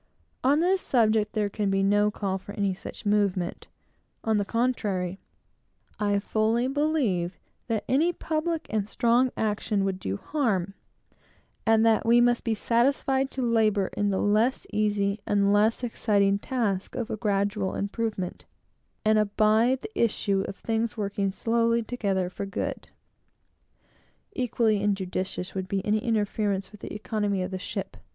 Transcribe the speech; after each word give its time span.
On 0.43 0.61
this 0.61 0.81
subject 0.81 1.33
there 1.33 1.47
can 1.47 1.69
be 1.69 1.83
no 1.83 2.09
call 2.09 2.39
for 2.39 2.53
any 2.53 2.73
such 2.73 3.05
movement; 3.05 3.67
on 4.23 4.37
the 4.37 4.45
contrary, 4.45 5.19
I 5.99 6.17
fully 6.17 6.67
believe 6.67 7.37
that 7.67 7.83
any 7.87 8.11
public 8.11 8.65
and 8.71 8.89
strong 8.89 9.29
action 9.37 9.83
would 9.85 9.99
do 9.99 10.17
harm, 10.17 10.73
and 11.67 11.85
that 11.85 12.03
we 12.03 12.19
must 12.19 12.43
be 12.43 12.55
satisfied 12.55 13.29
to 13.29 13.43
labor 13.43 13.91
in 13.95 14.09
the 14.09 14.17
less 14.17 14.65
easy 14.73 15.19
and 15.27 15.53
less 15.53 15.83
exciting 15.83 16.39
task 16.39 16.95
of 16.95 17.11
gradual 17.19 17.75
improvement, 17.75 18.45
and 19.05 19.19
abide 19.19 19.83
the 19.83 20.01
issue 20.03 20.43
of 20.47 20.55
things 20.55 20.97
working 20.97 21.31
slowly 21.31 21.83
together 21.83 22.27
for 22.27 22.47
good. 22.47 22.89
Equally 24.35 24.81
injudicious 24.81 25.53
would 25.53 25.67
be 25.67 25.85
any 25.85 25.99
interference 25.99 26.71
with 26.71 26.81
the 26.81 26.91
economy 26.91 27.43
of 27.43 27.51
the 27.51 27.59
ship. 27.59 27.97